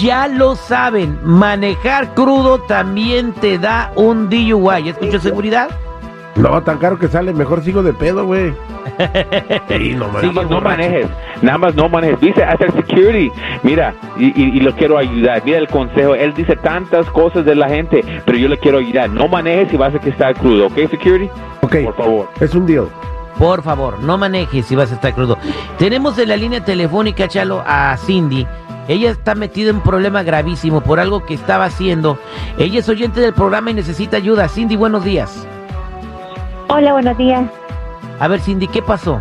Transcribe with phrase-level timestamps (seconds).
[0.00, 4.88] Ya lo saben, manejar crudo también te da un DUI.
[4.88, 5.68] ¿Escucho seguridad?
[6.36, 8.54] No, tan caro que sale, mejor sigo de pedo, güey.
[9.68, 11.06] sí, no, nada más no manejes,
[11.42, 12.20] nada más no manejes.
[12.20, 13.30] Dice hacer security,
[13.62, 15.42] mira, y, y, y, lo quiero ayudar.
[15.44, 19.10] Mira el consejo, él dice tantas cosas de la gente, pero yo le quiero ayudar.
[19.10, 21.30] No manejes si vas a que estar crudo, ¿ok, security?
[21.60, 22.28] Ok, por favor.
[22.40, 22.88] Es un deal.
[23.42, 25.36] Por favor, no manejes si vas a estar crudo.
[25.76, 28.46] Tenemos en la línea telefónica, Chalo, a Cindy.
[28.86, 32.20] Ella está metida en un problema gravísimo por algo que estaba haciendo.
[32.56, 34.48] Ella es oyente del programa y necesita ayuda.
[34.48, 35.44] Cindy, buenos días.
[36.68, 37.42] Hola, buenos días.
[38.20, 39.20] A ver, Cindy, ¿qué pasó?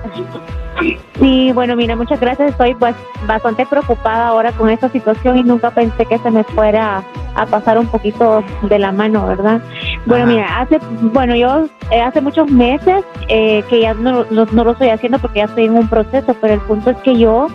[1.20, 2.52] Sí, bueno, mira, muchas gracias.
[2.52, 2.96] Estoy pues
[3.26, 7.80] bastante preocupada ahora con esta situación y nunca pensé que se me fuera a pasar
[7.80, 9.62] un poquito de la mano, ¿verdad?
[10.06, 10.34] Bueno, Ajá.
[10.34, 14.72] mira, hace, bueno, yo eh, hace muchos meses eh, que ya no, no, no, lo
[14.72, 17.48] estoy haciendo porque ya estoy en un proceso, pero el punto es que yo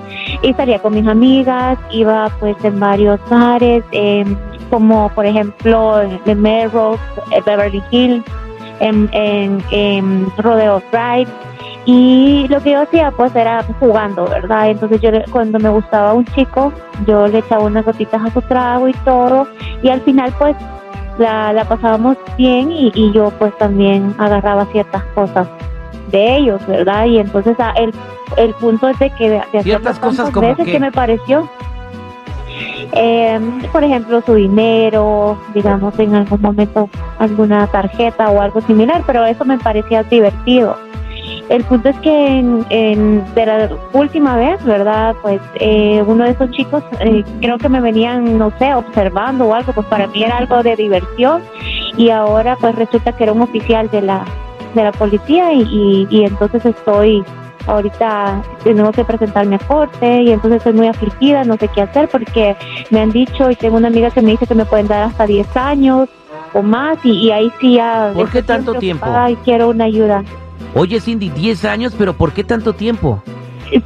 [0.42, 4.24] estaría con mis amigas, iba pues en varios bares, eh,
[4.70, 7.02] como por ejemplo en Melrose,
[7.44, 8.24] Beverly Hills,
[8.80, 11.30] en, en, en Rodeo Drive
[11.86, 14.70] y lo que yo hacía pues era jugando, ¿verdad?
[14.70, 16.72] Entonces yo cuando me gustaba un chico,
[17.06, 19.46] yo le echaba unas gotitas a su trago y todo,
[19.82, 20.56] y al final pues
[21.18, 25.48] la, la pasábamos bien y, y, yo pues también agarraba ciertas cosas
[26.10, 27.06] de ellos, ¿verdad?
[27.06, 27.92] Y entonces el,
[28.36, 30.72] el punto es de que de, de ciertas cosas como veces que...
[30.72, 31.48] que me pareció
[32.92, 33.40] eh,
[33.72, 36.88] por ejemplo, su dinero, digamos, en algún momento
[37.18, 40.76] alguna tarjeta o algo similar, pero eso me parecía divertido.
[41.48, 45.14] El punto es que en, en, de la última vez, ¿verdad?
[45.22, 49.54] Pues eh, uno de esos chicos eh, creo que me venían, no sé, observando o
[49.54, 51.42] algo, pues para mí era algo de diversión
[51.96, 54.24] y ahora pues resulta que era un oficial de la,
[54.74, 57.24] de la policía y, y, y entonces estoy
[57.66, 62.08] ahorita tengo que presentarme a corte y entonces estoy muy afligida, no sé qué hacer
[62.08, 62.56] porque
[62.90, 65.26] me han dicho y tengo una amiga que me dice que me pueden dar hasta
[65.26, 66.08] 10 años
[66.52, 68.12] o más y, y ahí sí ya...
[68.14, 69.06] ¿Por qué tanto tiempo?
[69.08, 70.22] Ay, quiero una ayuda.
[70.74, 73.22] Oye Cindy, 10 años, pero ¿por qué tanto tiempo?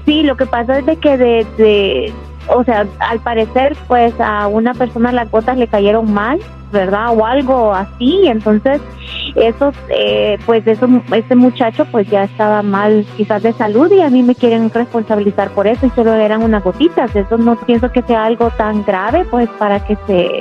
[0.05, 2.13] Sí, lo que pasa es de que de,
[2.49, 6.39] o sea, al parecer pues a una persona las gotas le cayeron mal,
[6.73, 7.17] ¿verdad?
[7.17, 8.81] O algo así, entonces
[9.35, 14.11] esos, eh, pues eso, ese muchacho pues ya estaba mal quizás de salud y a
[14.11, 18.03] mí me quieren responsabilizar por eso y solo eran unas gotitas, eso no pienso que
[18.03, 20.41] sea algo tan grave pues para que se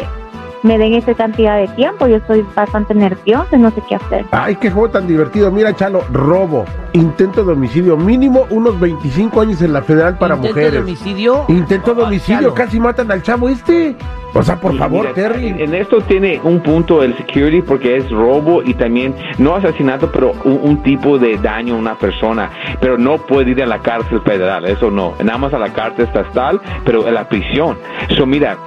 [0.63, 2.07] me den esa cantidad de tiempo.
[2.07, 4.25] Yo estoy bastante nerviosa, no sé qué hacer.
[4.31, 5.51] Ay, qué juego tan divertido.
[5.51, 10.55] Mira, Chalo, robo, intento de homicidio, mínimo unos 25 años en la federal para ¿Intento
[10.55, 10.73] mujeres.
[10.73, 11.45] de homicidio?
[11.47, 13.95] Intento de homicidio, casi matan al chavo este.
[14.33, 15.47] O sea, por Y favor, mira, Terry.
[15.47, 20.33] En, esto tiene un punto el security porque es robo y también no asesinato, pero
[20.43, 22.49] un, un, tipo de daño a una persona.
[22.79, 25.15] Pero no puede ir a la cárcel federal, eso no.
[25.23, 27.77] Nada más a la cárcel estatal, pero en la prisión.
[28.15, 28.57] So, mira,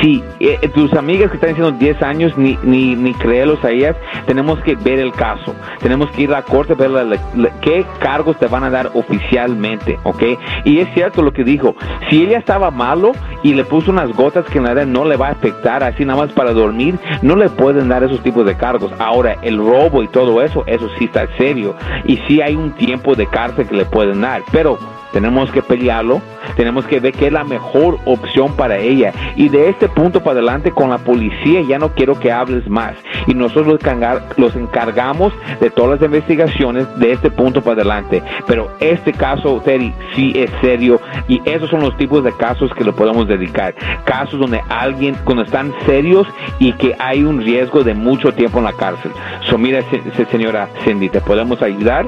[0.00, 3.96] si eh, tus amigas que están diciendo 10 años, ni, ni, ni creerlos a ellas,
[4.26, 5.54] tenemos que ver el caso.
[5.80, 7.18] Tenemos que ir a la corte, ver la- la-
[7.60, 10.22] qué cargos te van a dar oficialmente, ¿ok?
[10.64, 11.74] Y es cierto lo que dijo.
[12.08, 13.12] Si ella estaba malo
[13.42, 16.20] y le puso unas gotas que en la no le va a afectar, así nada
[16.24, 18.92] más para dormir, no le pueden dar esos tipos de cargos.
[18.98, 21.74] Ahora, el robo y todo eso, eso sí está serio.
[22.04, 24.42] Y sí hay un tiempo de cárcel que le pueden dar.
[24.52, 24.78] Pero
[25.16, 26.20] tenemos que pelearlo,
[26.56, 29.14] tenemos que ver qué es la mejor opción para ella.
[29.34, 32.92] Y de este punto para adelante con la policía ya no quiero que hables más.
[33.26, 38.22] Y nosotros los, encar- los encargamos de todas las investigaciones de este punto para adelante.
[38.46, 42.84] Pero este caso, Terry, sí es serio y esos son los tipos de casos que
[42.84, 43.74] le podemos dedicar.
[44.04, 46.26] Casos donde alguien, cuando están serios
[46.58, 49.12] y que hay un riesgo de mucho tiempo en la cárcel.
[49.48, 52.06] So, mira, se- se- señora Cindy, te podemos ayudar,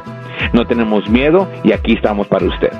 [0.52, 2.70] no tenemos miedo y aquí estamos para usted.